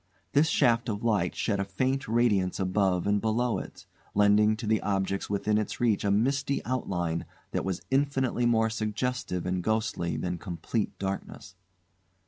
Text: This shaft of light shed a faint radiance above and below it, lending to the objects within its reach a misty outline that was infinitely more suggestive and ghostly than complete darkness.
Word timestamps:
This 0.33 0.49
shaft 0.49 0.89
of 0.89 1.03
light 1.03 1.35
shed 1.35 1.59
a 1.59 1.63
faint 1.63 2.07
radiance 2.07 2.59
above 2.59 3.05
and 3.05 3.21
below 3.21 3.59
it, 3.59 3.85
lending 4.15 4.57
to 4.57 4.65
the 4.65 4.81
objects 4.81 5.29
within 5.29 5.59
its 5.59 5.79
reach 5.79 6.03
a 6.03 6.09
misty 6.09 6.65
outline 6.65 7.23
that 7.51 7.63
was 7.63 7.83
infinitely 7.91 8.47
more 8.47 8.71
suggestive 8.71 9.45
and 9.45 9.61
ghostly 9.61 10.17
than 10.17 10.39
complete 10.39 10.97
darkness. 10.97 11.53